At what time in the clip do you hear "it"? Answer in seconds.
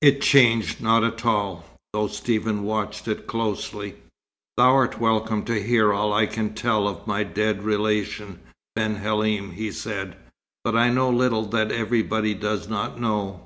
0.00-0.20, 3.08-3.26